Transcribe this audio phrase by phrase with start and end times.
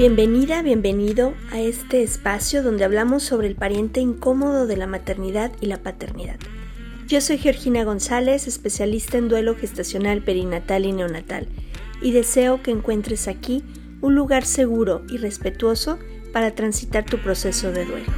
[0.00, 5.66] Bienvenida, bienvenido a este espacio donde hablamos sobre el pariente incómodo de la maternidad y
[5.66, 6.38] la paternidad.
[7.06, 11.48] Yo soy Georgina González, especialista en duelo gestacional perinatal y neonatal,
[12.00, 13.62] y deseo que encuentres aquí
[14.00, 15.98] un lugar seguro y respetuoso
[16.32, 18.12] para transitar tu proceso de duelo.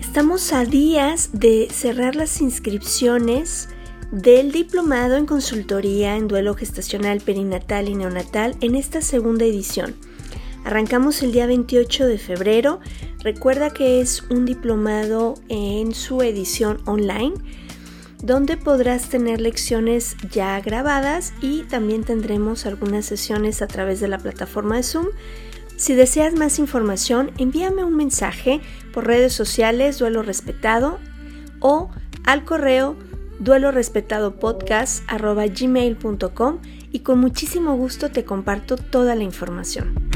[0.00, 3.68] Estamos a días de cerrar las inscripciones
[4.10, 9.94] del diplomado en consultoría en duelo gestacional, perinatal y neonatal en esta segunda edición.
[10.64, 12.80] Arrancamos el día 28 de febrero.
[13.22, 17.34] Recuerda que es un diplomado en su edición online
[18.22, 24.18] donde podrás tener lecciones ya grabadas y también tendremos algunas sesiones a través de la
[24.18, 25.06] plataforma de Zoom.
[25.76, 28.60] Si deseas más información, envíame un mensaje
[28.92, 30.98] por redes sociales Duelo Respetado
[31.60, 31.90] o
[32.24, 32.96] al correo
[33.38, 34.36] duelo respetado
[35.58, 36.58] gmail.com
[36.90, 40.08] y con muchísimo gusto te comparto toda la información.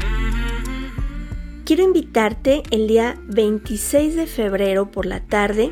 [1.65, 5.71] Quiero invitarte el día 26 de febrero por la tarde.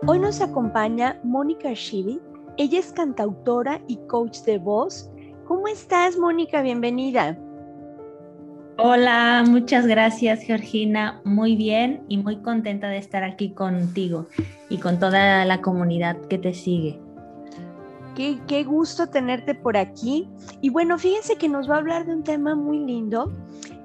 [0.07, 2.19] Hoy nos acompaña Mónica Shivi.
[2.57, 5.09] Ella es cantautora y coach de voz.
[5.47, 6.61] ¿Cómo estás, Mónica?
[6.61, 7.35] Bienvenida.
[8.77, 11.21] Hola, muchas gracias, Georgina.
[11.23, 14.27] Muy bien y muy contenta de estar aquí contigo
[14.69, 16.99] y con toda la comunidad que te sigue.
[18.15, 20.29] Qué, qué, gusto tenerte por aquí.
[20.61, 23.33] Y bueno, fíjense que nos va a hablar de un tema muy lindo.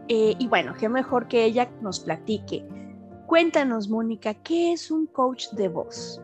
[0.09, 2.63] Eh, y bueno, qué mejor que ella nos platique.
[3.31, 6.21] Cuéntanos, Mónica, ¿qué es un coach de voz?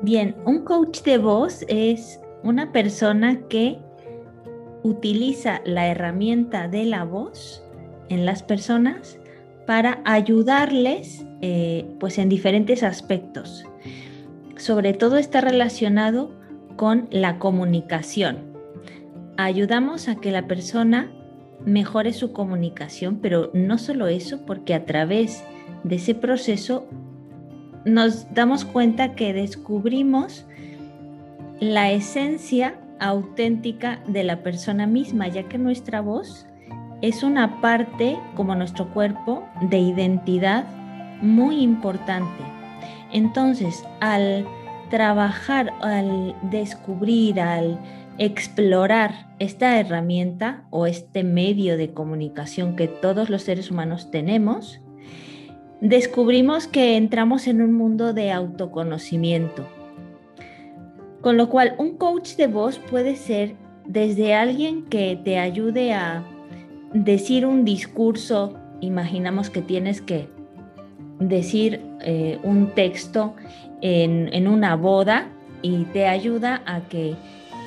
[0.00, 3.76] Bien, un coach de voz es una persona que
[4.84, 7.60] utiliza la herramienta de la voz
[8.08, 9.18] en las personas
[9.66, 13.64] para ayudarles eh, pues en diferentes aspectos.
[14.56, 16.30] Sobre todo está relacionado
[16.76, 18.44] con la comunicación.
[19.38, 21.10] Ayudamos a que la persona
[21.66, 25.44] mejore su comunicación, pero no solo eso, porque a través
[25.84, 26.86] de ese proceso
[27.84, 30.46] nos damos cuenta que descubrimos
[31.60, 36.46] la esencia auténtica de la persona misma, ya que nuestra voz
[37.02, 40.64] es una parte, como nuestro cuerpo, de identidad
[41.20, 42.42] muy importante.
[43.12, 44.46] Entonces, al
[44.90, 47.78] trabajar, al descubrir, al
[48.18, 54.80] explorar esta herramienta o este medio de comunicación que todos los seres humanos tenemos,
[55.80, 59.66] descubrimos que entramos en un mundo de autoconocimiento.
[61.20, 66.24] Con lo cual, un coach de voz puede ser desde alguien que te ayude a
[66.92, 70.28] decir un discurso, imaginamos que tienes que
[71.18, 73.34] decir eh, un texto
[73.80, 75.28] en, en una boda
[75.62, 77.14] y te ayuda a que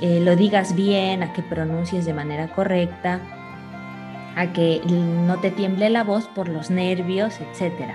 [0.01, 3.19] eh, lo digas bien, a que pronuncies de manera correcta,
[4.35, 7.91] a que no te tiemble la voz por los nervios, etc.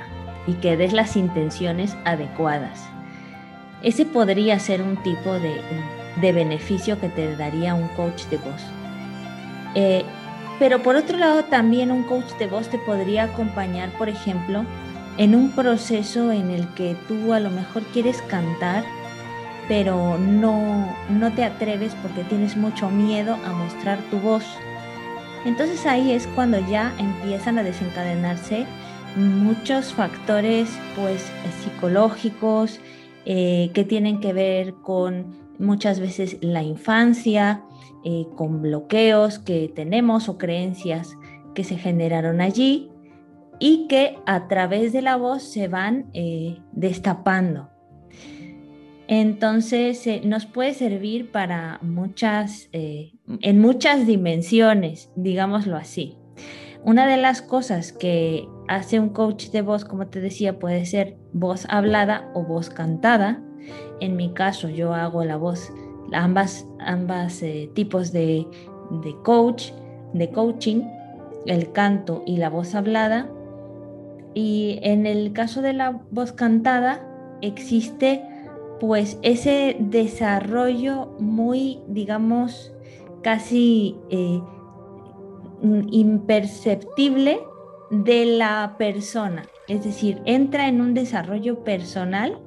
[0.47, 2.83] Y que des las intenciones adecuadas.
[3.83, 5.61] Ese podría ser un tipo de,
[6.33, 8.63] beneficio que te daría un coach de voz.
[9.75, 10.05] Eh,
[10.59, 14.65] pero por otro lado, también un coach de voz te podría acompañar, por ejemplo,
[15.17, 18.85] en un proceso en el que tú a lo mejor quieres cantar
[19.69, 24.45] pero no, no te atreves porque tienes mucho miedo a mostrar tu voz.
[25.45, 28.67] Entonces ahí es cuando ya empiezan a desencadenarse
[29.17, 31.31] muchos factores pues
[31.63, 32.81] psicológicos
[33.27, 37.63] eh, que tienen que ver con muchas veces la infancia,
[38.05, 41.17] eh, con bloqueos que tenemos o creencias
[41.55, 42.91] que se generaron allí
[43.61, 47.71] y que a través de la voz se van eh, destapando.
[49.07, 56.17] Entonces nos puede servir para muchas, en muchas dimensiones, digámoslo así.
[56.85, 61.17] Una de las cosas que hace un coach de voz, como te decía, puede ser
[61.33, 63.43] voz hablada o voz cantada.
[64.01, 65.73] En mi caso, yo hago la voz,
[66.13, 68.47] ambas, ambas eh, tipos de,
[69.03, 69.71] de coach,
[70.13, 70.83] de coaching,
[71.47, 73.31] el canto y la voz hablada.
[74.35, 77.01] Y en el caso de la voz cantada,
[77.41, 78.23] existe
[78.87, 82.71] pues ese desarrollo muy, digamos,
[83.23, 84.43] casi eh,
[85.91, 87.41] imperceptible
[87.91, 92.39] de la persona, es decir, entra en un desarrollo personal,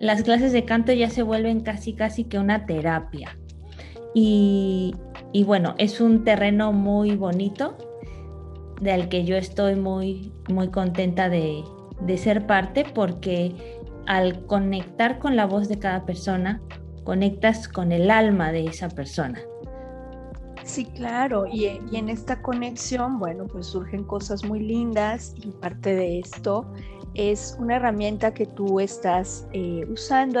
[0.00, 3.38] las clases de canto ya se vuelven casi casi que una terapia.
[4.12, 4.92] Y,
[5.46, 7.78] bueno, es un terreno muy bonito
[8.80, 11.62] del que yo estoy muy, muy contenta de
[12.16, 13.79] ser parte porque
[14.10, 16.60] al conectar con la voz de cada persona,
[17.04, 19.38] conectas con el alma de esa persona.
[20.64, 26.18] Sí, claro, y, en esta conexión, bueno, pues surgen cosas muy lindas y parte de
[26.18, 26.66] esto
[27.14, 30.40] es una herramienta que tú estás eh, usando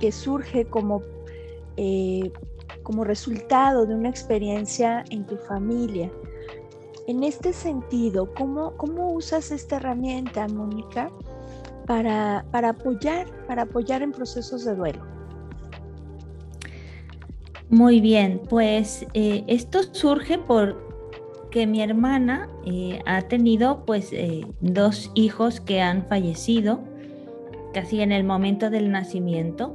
[0.00, 1.00] que surge como,
[1.76, 2.32] eh,
[2.82, 6.10] como resultado de una experiencia en tu familia.
[7.06, 11.12] En este sentido, ¿cómo, cómo usas esta herramienta, Mónica,
[11.90, 15.04] para, para apoyar, para apoyar en procesos de duelo?
[17.68, 25.10] Muy bien, pues eh, esto surge porque mi hermana eh, ha tenido pues eh, dos
[25.16, 26.78] hijos que han fallecido
[27.74, 29.74] casi en el momento del nacimiento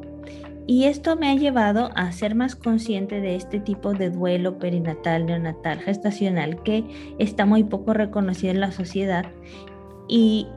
[0.67, 5.25] y esto me ha llevado a ser más consciente de este tipo de duelo perinatal,
[5.25, 6.85] neonatal, gestacional que
[7.19, 9.25] está muy poco reconocido en la sociedad
[10.07, 10.47] y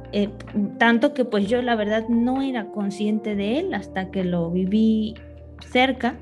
[0.78, 5.14] tanto que pues yo la verdad no era consciente de él hasta que lo viví
[5.66, 6.18] cerca.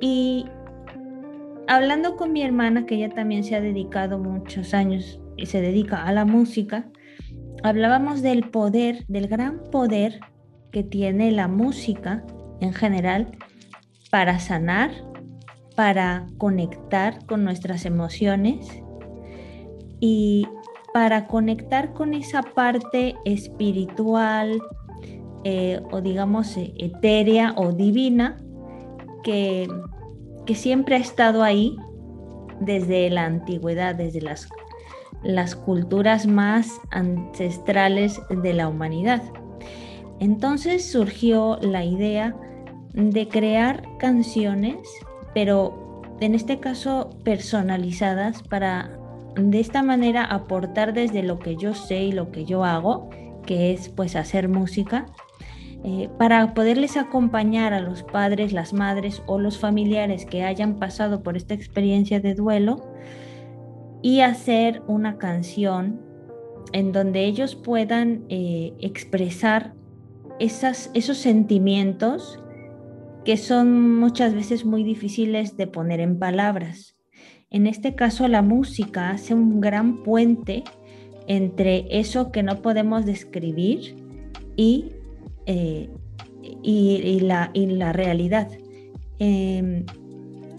[0.00, 0.46] Y
[1.66, 6.04] hablando con mi hermana, que ella también se ha dedicado muchos años y se dedica
[6.04, 6.86] a la música,
[7.62, 10.20] hablábamos del poder, del gran poder
[10.70, 12.24] que tiene la música
[12.60, 13.28] en general
[14.10, 14.90] para sanar,
[15.76, 18.82] para conectar con nuestras emociones
[20.00, 20.46] y
[20.92, 24.60] para conectar con esa parte espiritual
[25.44, 28.36] eh, o digamos eh, etérea o divina
[29.24, 29.68] que,
[30.54, 31.74] siempre ha estado ahí
[32.60, 34.50] desde la antigüedad, desde las,
[35.22, 39.22] las culturas más ancestrales de la humanidad.
[40.20, 42.36] Entonces surgió la idea
[42.92, 44.76] de crear canciones,
[45.32, 49.01] pero en este caso personalizadas para
[49.34, 53.10] de esta manera aportar desde lo que yo sé y lo que yo hago,
[53.46, 55.06] que es pues hacer música,
[55.84, 61.22] eh, para poderles acompañar a los padres, las madres o los familiares que hayan pasado
[61.22, 62.92] por esta experiencia de duelo
[64.00, 66.00] y hacer una canción
[66.72, 69.74] en donde ellos puedan eh, expresar
[70.38, 72.38] esas, esos sentimientos
[73.24, 76.96] que son muchas veces muy difíciles de poner en palabras.
[77.52, 80.64] En este caso, la música hace un gran puente
[81.28, 83.94] entre eso que no podemos describir
[84.56, 84.92] y
[85.44, 85.90] eh,
[87.20, 88.48] la, realidad.
[89.18, 89.84] Em,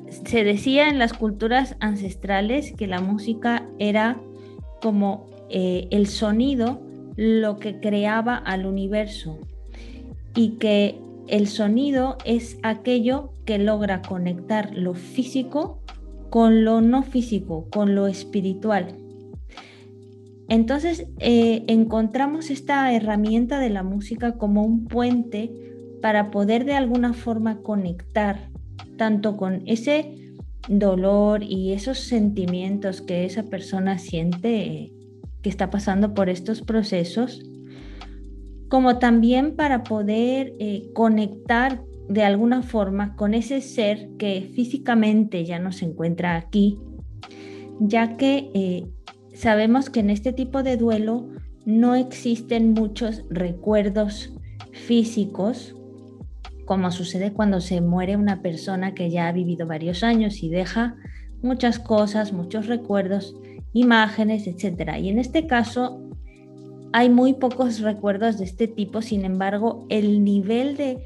[0.08, 4.22] se decía en las culturas ancestrales que la música era
[4.80, 6.80] como eh, el sonido
[7.16, 9.40] lo que creaba al universo
[10.36, 15.83] y que el sonido es aquello que logra conectar lo físico
[16.34, 18.96] con lo no físico, con lo espiritual.
[20.50, 25.52] Entonces eh, encontramos esta herramienta de la música como un puente
[26.02, 28.50] para poder de alguna forma conectar
[28.98, 30.34] tanto con ese
[30.68, 34.92] dolor y esos sentimientos que esa persona siente
[35.44, 37.44] que está pasando por estos procesos,
[38.70, 45.60] como también para poder eh, conectar de alguna forma con ese ser que físicamente ya
[45.60, 46.78] no se encuentra aquí,
[47.80, 48.88] ya que eh,
[49.34, 51.30] sabemos que en este tipo de duelo
[51.66, 54.34] no existen muchos recuerdos
[54.72, 55.76] físicos,
[56.66, 60.96] como sucede cuando se muere una persona que ya ha vivido varios años y deja
[61.42, 63.36] muchas cosas, muchos recuerdos,
[63.74, 64.98] imágenes, etc.
[65.00, 66.00] Y en este caso
[66.94, 71.04] hay muy pocos recuerdos de este tipo, sin embargo, el nivel de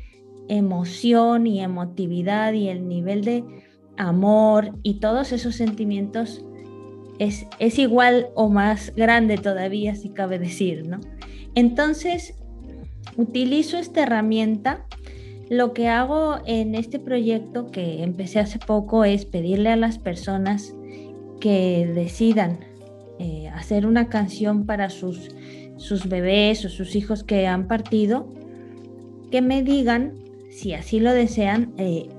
[0.49, 3.43] emoción y emotividad y el nivel de
[3.97, 6.43] amor y todos esos sentimientos
[7.19, 10.99] es, es igual o más grande todavía, si cabe decir, ¿no?
[11.55, 12.35] Entonces,
[13.15, 14.85] utilizo esta herramienta.
[15.49, 20.75] Lo que hago en este proyecto que empecé hace poco es pedirle a las personas
[21.39, 22.59] que decidan
[23.19, 25.31] eh, hacer una canción para sus,
[25.77, 28.27] sus bebés o sus hijos que han partido,
[29.31, 30.13] que me digan,
[30.57, 32.09] si así lo desean, eh,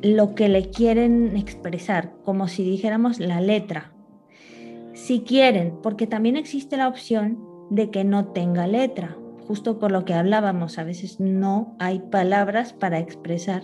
[0.00, 3.92] lo que le quieren expresar, como si dijéramos la letra.
[4.94, 10.06] Si quieren, porque también existe la opción de que no tenga letra, justo por lo
[10.06, 13.62] que hablábamos, a veces no hay palabras para expresar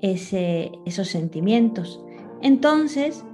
[0.00, 2.02] ese, esos sentimientos.
[2.40, 3.26] Entonces,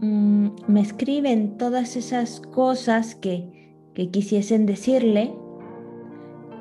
[0.00, 5.32] mm, me escriben todas esas cosas que, que quisiesen decirle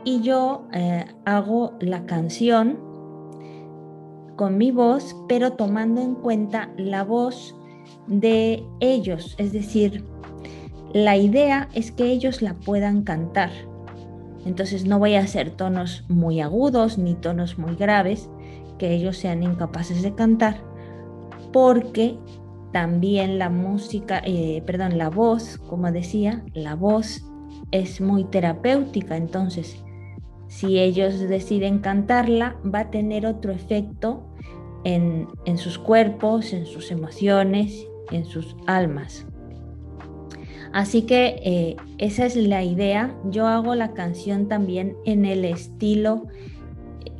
[0.05, 2.92] y yo eh, hago la canción
[4.35, 7.55] con mi voz, pero tomando en cuenta la voz
[8.07, 10.03] de ellos, es decir,
[10.93, 13.51] la idea es que ellos la puedan cantar.
[14.45, 18.29] Entonces no voy a hacer tonos muy agudos ni tonos muy graves
[18.77, 20.57] que ellos sean incapaces de cantar,
[21.51, 22.17] porque
[22.71, 27.23] también la música, eh, perdón, la voz, como decía, la voz
[27.71, 29.83] es muy terapéutica, entonces
[30.53, 34.23] si ellos deciden cantarla, va a tener otro efecto
[34.83, 39.25] en, sus cuerpos, en sus emociones, en sus almas.
[40.71, 43.17] Así que eh, esa es la idea.
[43.31, 46.27] Yo hago la canción también en el estilo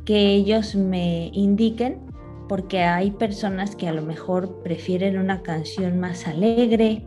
[0.04, 1.98] que ellos me indiquen,
[2.48, 7.04] porque hay personas que a lo mejor prefieren una canción más alegre,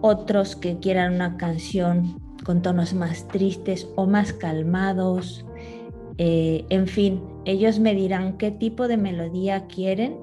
[0.00, 5.44] otros que quieran una canción con tonos más tristes o más calmados.
[6.18, 10.16] Eh, en fin, ellos me dirán qué tipo de melodía quieren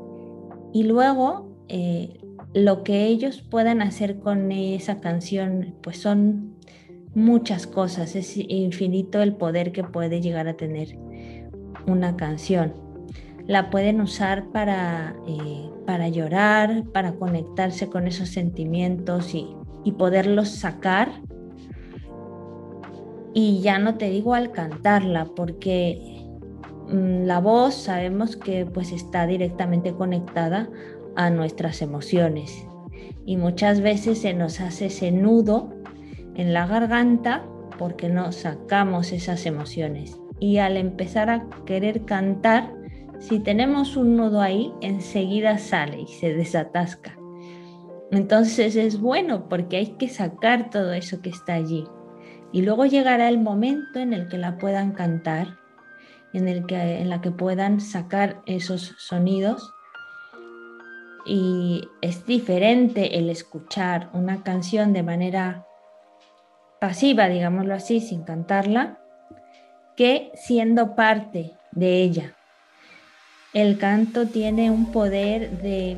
[0.73, 2.19] y luego eh,
[2.53, 6.55] lo que ellos puedan hacer con esa canción, pues son
[7.13, 10.97] muchas cosas, es infinito el poder que puede llegar a tener
[11.87, 12.73] una canción.
[13.47, 19.47] La pueden usar para, eh, para llorar, para conectarse con esos sentimientos y,
[19.83, 21.09] y poderlos sacar
[23.33, 26.25] y ya no te digo al cantarla, porque
[26.89, 30.69] mm, la voz sabemos que pues está directamente conectada
[31.15, 32.65] a nuestras emociones.
[33.25, 35.69] Y muchas veces se nos hace ese nudo
[36.35, 37.43] en la garganta
[37.77, 40.19] porque no sacamos esas emociones.
[40.39, 42.73] Y al empezar a querer cantar
[43.19, 47.17] si tenemos un nudo ahí enseguida sale y se desatasca.
[48.11, 51.85] Entonces es bueno porque hay que sacar todo eso que está allí
[52.51, 55.57] y luego llegará el momento en el que la puedan cantar,
[56.33, 59.73] en el que en la que puedan sacar esos sonidos.
[61.25, 65.65] Y es diferente el escuchar una canción de manera
[66.79, 68.99] pasiva, digámoslo así, sin cantarla,
[69.97, 72.33] que siendo parte de ella.
[73.53, 75.97] El canto tiene un poder de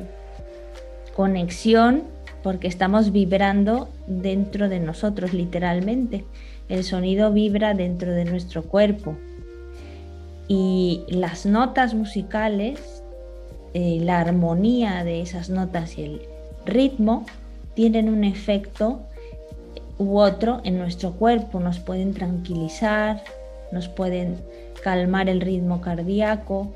[1.14, 2.04] conexión
[2.42, 6.24] porque estamos vibrando dentro de nosotros literalmente.
[6.68, 9.16] El sonido vibra dentro de nuestro cuerpo
[10.48, 13.04] y las notas musicales,
[13.72, 16.22] eh, la armonía de esas notas y el
[16.66, 17.24] ritmo
[17.74, 19.00] tienen un efecto
[19.98, 23.22] u otro en nuestro cuerpo, nos pueden tranquilizar,
[23.70, 24.38] nos pueden
[24.82, 26.72] calmar el ritmo cardíaco,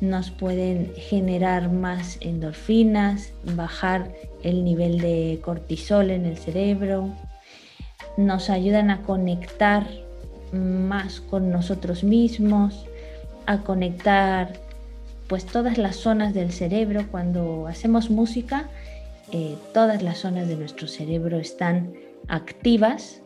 [0.00, 4.10] nos pueden generar más endorfinas, bajar
[4.42, 7.14] el nivel de cortisol en el cerebro,
[8.16, 9.86] nos ayudan a conectar
[10.52, 12.86] más con nosotros mismos,
[13.46, 14.52] a conectar
[15.28, 17.06] pues todas las zonas del cerebro.
[17.10, 18.68] Cuando hacemos música,
[19.30, 21.94] eh, todas las zonas de nuestro cerebro están
[22.28, 23.22] activas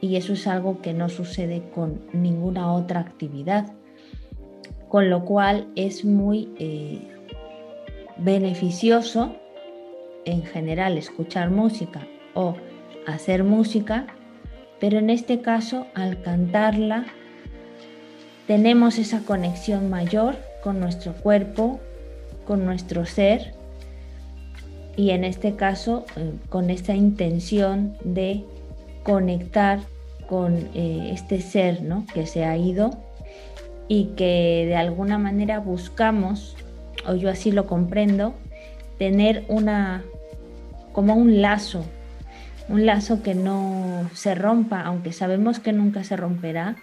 [0.00, 3.72] y eso es algo que no sucede con ninguna otra actividad
[4.90, 7.00] con lo cual es muy eh,
[8.18, 9.36] beneficioso
[10.24, 12.56] en general escuchar música o
[13.06, 14.06] hacer música,
[14.78, 17.06] pero en este caso al cantarla
[18.46, 21.80] tenemos esa conexión mayor con nuestro cuerpo,
[22.46, 23.54] con nuestro ser
[24.96, 28.44] y en este caso eh, con esta intención de
[29.02, 29.80] conectar
[30.28, 32.06] con eh, este ser ¿no?
[32.12, 32.90] que se ha ido
[33.88, 36.56] y que de alguna manera buscamos,
[37.06, 38.34] o yo así lo comprendo,
[39.00, 40.04] tener una
[40.92, 41.84] como un lazo,
[42.68, 46.76] un lazo que no se rompa, aunque sabemos que nunca se romperá,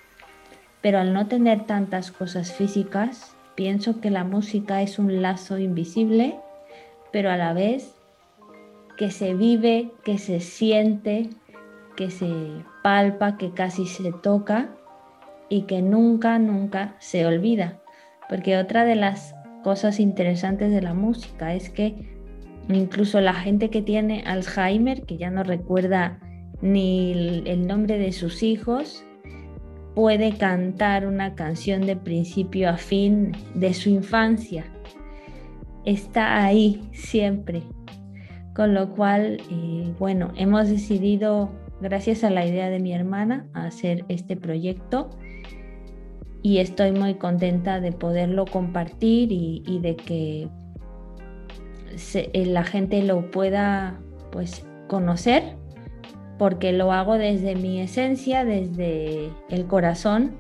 [0.82, 6.36] pero al no tener tantas cosas físicas, pienso que la música es un lazo invisible
[7.12, 7.94] pero a la vez
[8.98, 11.30] que se vive, que se siente,
[11.96, 12.32] que se
[12.84, 14.70] palpa, que casi se toca
[15.50, 17.80] y que nunca, nunca se olvida.
[18.30, 19.34] Porque otra de las
[19.68, 21.94] cosas interesantes de la música es que
[22.70, 26.22] incluso la gente que tiene Alzheimer, que ya no recuerda
[26.62, 29.04] ni el nombre de sus hijos,
[29.94, 34.64] puede cantar una canción de principio a fin de su infancia.
[35.84, 37.62] Está ahí siempre.
[38.56, 44.06] Con lo cual, eh, bueno, hemos decidido, gracias a la idea de mi hermana, hacer
[44.08, 45.10] este proyecto
[46.48, 50.48] y estoy muy contenta de poderlo compartir y, de que
[52.14, 54.00] eh, la gente lo pueda
[54.32, 55.58] pues conocer
[56.38, 60.38] porque lo hago desde mi esencia, desde el corazón,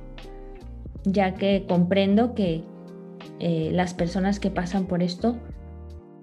[1.03, 2.63] ya que comprendo que
[3.39, 5.35] eh, las personas que pasan por esto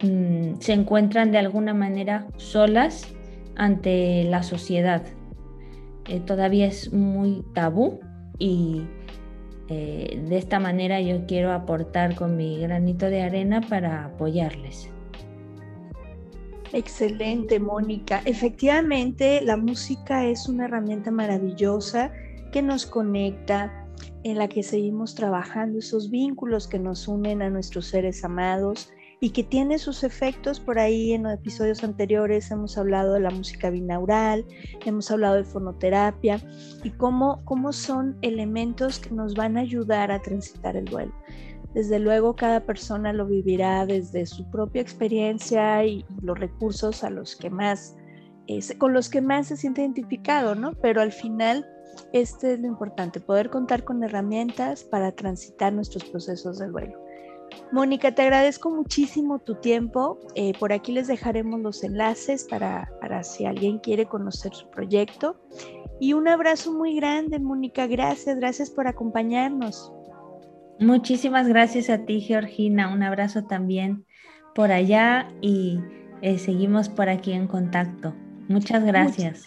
[0.02, 3.06] mm, se encuentran de alguna manera solas
[3.54, 5.02] ante la sociedad.
[6.08, 8.00] Eh, todavía es muy tabú
[8.38, 8.86] y
[9.68, 14.90] eh, de esta manera yo quiero aportar con mi granito de arena para apoyarles.
[16.72, 18.20] Excelente, Mónica.
[18.24, 22.12] Efectivamente, la música es una herramienta maravillosa
[22.52, 23.86] que nos conecta,
[24.24, 28.90] en la que seguimos trabajando esos vínculos que nos unen a nuestros seres amados
[29.20, 33.30] y que tiene sus efectos por ahí en los episodios anteriores hemos hablado de la
[33.30, 34.44] música binaural,
[34.84, 36.40] hemos hablado de fonoterapia
[36.82, 41.14] y cómo, cómo son elementos que nos van a ayudar a transitar el duelo.
[41.74, 47.34] Desde luego cada persona lo vivirá desde su propia experiencia y, los recursos a los
[47.34, 47.96] que más,
[48.78, 50.74] con los que más se siente identificado, ¿no?
[50.74, 51.66] Pero al final
[52.12, 57.03] este es lo importante, poder contar con herramientas para transitar nuestros procesos de duelo.
[57.72, 60.18] Mónica, te agradezco muchísimo tu tiempo.
[60.34, 65.36] Eh, por aquí les dejaremos los enlaces para, para si alguien quiere conocer su proyecto.
[66.00, 67.86] Y un abrazo muy grande, Mónica.
[67.86, 69.92] Gracias, gracias por acompañarnos.
[70.80, 72.92] Muchísimas gracias a ti, Georgina.
[72.92, 74.04] Un abrazo también
[74.54, 75.78] por allá y
[76.22, 78.14] eh, seguimos por aquí en contacto.
[78.48, 79.46] Muchas gracias.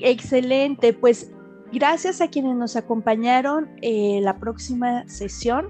[0.00, 1.30] excelente, pues
[1.72, 3.70] gracias a quienes nos acompañaron.
[3.82, 5.68] Eh, la próxima sesión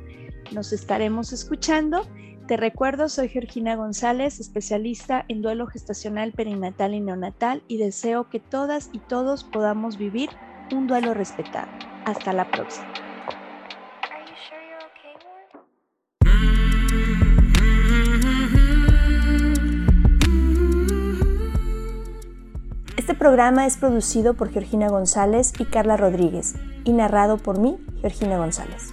[0.53, 2.07] nos estaremos escuchando.
[2.47, 8.39] Te recuerdo, soy Georgina González, especialista en duelo gestacional, perinatal y neonatal y deseo que
[8.39, 10.29] todas y todos podamos vivir
[10.73, 11.69] un duelo respetado.
[12.05, 12.93] Hasta la próxima.
[22.99, 26.55] Este programa es producido por Georgina González y Carla Rodríguez
[26.85, 28.93] y narrado por mí, Georgina González.